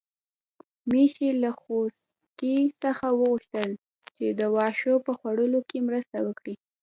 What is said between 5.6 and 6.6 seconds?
کې مرسته وکړي.